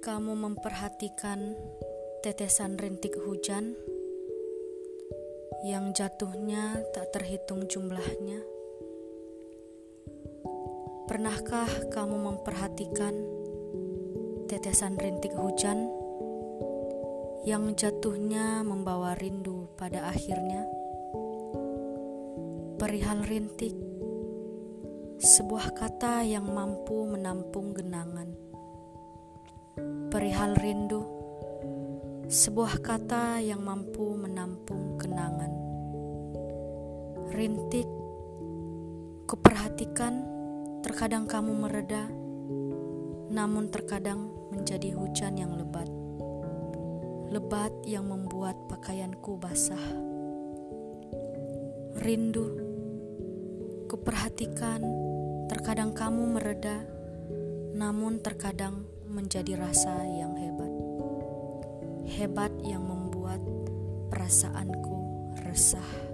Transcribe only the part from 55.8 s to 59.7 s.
kamu mereda, namun terkadang menjadi